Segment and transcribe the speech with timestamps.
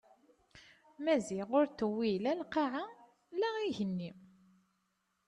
[1.03, 2.83] Maziɣ ur t-tewwi la lqaɛa
[3.39, 4.11] la igenni.